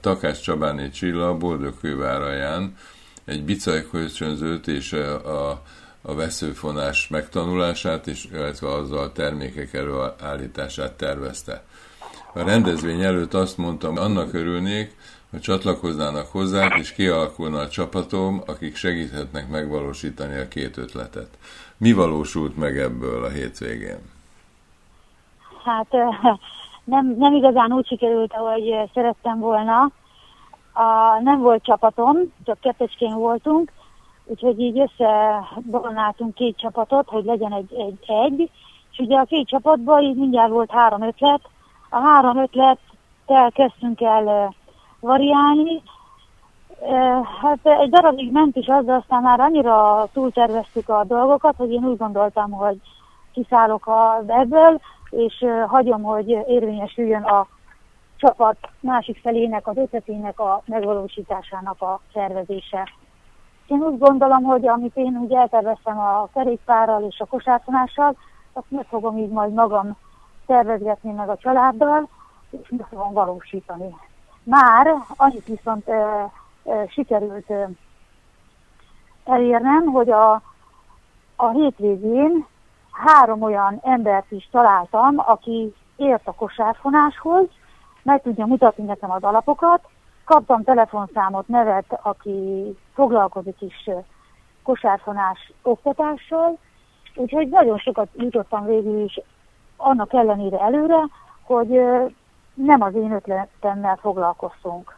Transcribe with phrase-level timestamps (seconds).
[0.00, 2.76] Takás Csabáné Csilla Boldogkőváraján
[3.24, 5.50] egy bicajkölcsönzőt és a,
[6.02, 11.64] a, veszőfonás megtanulását, és, illetve azzal a termékek előállítását tervezte.
[12.32, 14.96] A rendezvény előtt azt mondtam, annak örülnék,
[15.30, 21.28] hogy csatlakoznának hozzánk, és kialakulna a csapatom, akik segíthetnek megvalósítani a két ötletet.
[21.76, 23.98] Mi valósult meg ebből a hétvégén?
[25.64, 25.88] Hát
[26.84, 29.90] nem, nem igazán úgy sikerült, ahogy szerettem volna.
[30.72, 33.72] A, nem volt csapatom, csak kettesként voltunk,
[34.24, 38.50] úgyhogy így összebonáltunk két csapatot, hogy legyen egy, egy, egy,
[38.92, 41.40] és ugye a két csapatban így mindjárt volt három ötlet.
[41.90, 44.54] A három ötlettel kezdtünk el
[45.00, 45.82] variálni.
[47.40, 51.84] Hát egy darabig ment is az, de aztán már annyira túlterveztük a dolgokat, hogy én
[51.84, 52.76] úgy gondoltam, hogy
[53.32, 54.80] kiszállok a ebből,
[55.10, 57.46] és hagyom, hogy érvényesüljön a
[58.16, 62.88] csapat másik felének, az ötletének a megvalósításának a szervezése.
[63.66, 68.16] Én úgy gondolom, hogy amit én úgy elterveztem a kerékpárral és a kosárfonással,
[68.52, 69.96] azt meg fogom így majd magam
[70.46, 72.08] tervezgetni meg a családdal,
[72.50, 73.94] és meg fogom valósítani.
[74.42, 75.92] Már annyit viszont e,
[76.64, 77.68] e, sikerült e,
[79.24, 80.42] elérnem, hogy a,
[81.36, 82.46] a hétvégén
[83.06, 87.46] három olyan embert is találtam, aki ért a kosárfonáshoz,
[88.02, 89.80] meg tudja mutatni nekem az alapokat,
[90.24, 93.90] kaptam telefonszámot, nevet, aki foglalkozik is
[94.62, 96.58] kosárfonás oktatással,
[97.14, 99.20] úgyhogy nagyon sokat jutottam végül is
[99.76, 101.08] annak ellenére előre,
[101.42, 101.68] hogy
[102.54, 104.96] nem az én ötletemmel foglalkoztunk.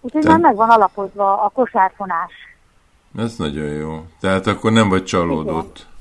[0.00, 0.28] Úgyhogy Te...
[0.28, 2.32] már megvan alapozva a kosárfonás.
[3.18, 4.04] Ez nagyon jó.
[4.20, 5.76] Tehát akkor nem vagy csalódott.
[5.76, 5.93] Igen.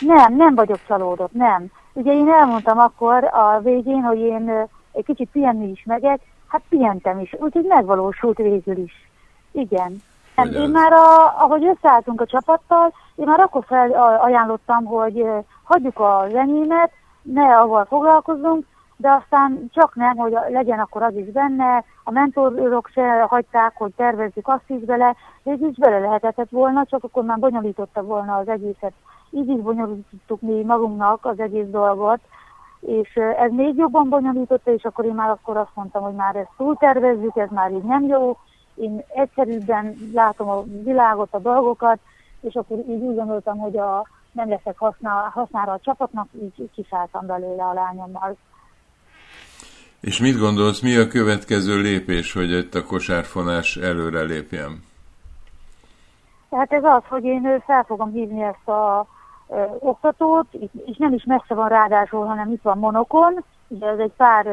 [0.00, 1.66] Nem, nem vagyok csalódott, nem.
[1.92, 7.20] Ugye én elmondtam akkor a végén, hogy én egy kicsit pihenni is megyek, hát pihentem
[7.20, 9.10] is, úgyhogy megvalósult végül is.
[9.52, 10.02] Igen.
[10.36, 15.24] Nem, én már, a, ahogy összeálltunk a csapattal, én már akkor felajánlottam, hogy
[15.62, 16.90] hagyjuk a zenémet,
[17.22, 18.66] ne avval foglalkozunk,
[18.96, 23.92] de aztán csak nem, hogy legyen akkor az is benne, a mentorok se hagyták, hogy
[23.96, 28.48] tervezzük azt is bele, végül is bele lehetett volna, csak akkor már bonyolította volna az
[28.48, 28.92] egészet.
[29.36, 32.20] Így is bonyolítottuk mi magunknak az egész dolgot,
[32.80, 36.50] és ez még jobban bonyolította, és akkor én már akkor azt mondtam, hogy már ezt
[36.56, 38.38] túltervezzük, ez már így nem jó,
[38.74, 41.98] én egyszerűbben látom a világot, a dolgokat,
[42.40, 47.26] és akkor így úgy gondoltam, hogy a, nem leszek használ, hasznára a csapatnak, így kiszálltam
[47.26, 48.36] belőle a lányommal.
[50.00, 54.84] És mit gondolsz, mi a következő lépés, hogy itt a kosárfonás előre lépjen?
[56.48, 59.06] Tehát ez az, hogy én fel fogom hívni ezt a
[59.78, 60.46] oktatót,
[60.84, 64.46] és nem is messze van ráadásul, hanem itt van Monokon, ugye ez egy pár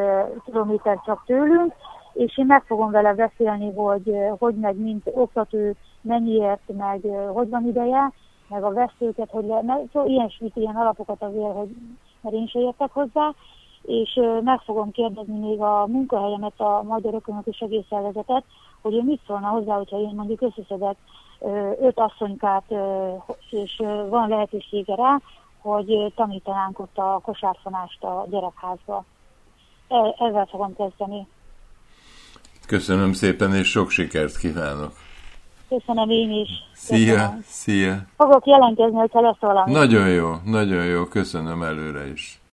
[0.45, 1.73] kilométer csak tőlünk,
[2.13, 5.57] és én meg fogom vele beszélni, hogy hogy meg mint oktató
[6.01, 7.01] mennyiért, meg
[7.33, 8.11] hogy van ideje,
[8.47, 11.75] meg a veszőket, hogy le, meg, szóval ilyesmit, ilyen alapokat azért, hogy
[12.21, 13.33] mert én se értek hozzá,
[13.81, 18.43] és meg fogom kérdezni még a munkahelyemet, a Magyar Ökonomikus Segélyszervezetet,
[18.83, 20.95] hogy ő mit szólna hozzá, hogyha én mondjuk összeszedek
[21.81, 22.63] öt asszonykát,
[23.49, 25.21] és van lehetősége rá,
[25.61, 29.05] hogy tanítanánk ott a kosárfonást a gyerekházba.
[29.87, 29.95] E,
[30.25, 31.27] ezzel fogom kezdeni.
[32.67, 34.91] Köszönöm szépen, és sok sikert kívánok!
[35.69, 36.49] Köszönöm én is.
[36.73, 37.43] Szia, Köszönöm.
[37.45, 38.05] szia.
[38.17, 39.71] Fogok jelentkezni, hogyha lesz valami.
[39.71, 42.41] Nagyon jó, nagyon jó, köszönöm előre is.